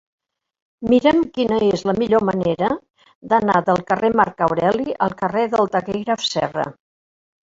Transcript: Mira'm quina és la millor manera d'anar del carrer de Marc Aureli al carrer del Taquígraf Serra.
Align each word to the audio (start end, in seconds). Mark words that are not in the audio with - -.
Mira'm 0.91 1.17
quina 1.33 1.57
és 1.75 1.83
la 1.89 1.93
millor 2.03 2.23
manera 2.29 2.69
d'anar 3.33 3.57
del 3.67 3.83
carrer 3.91 4.09
de 4.13 4.17
Marc 4.21 4.41
Aureli 4.47 4.97
al 5.09 5.13
carrer 5.21 5.45
del 5.53 5.71
Taquígraf 5.77 6.25
Serra. 6.29 6.67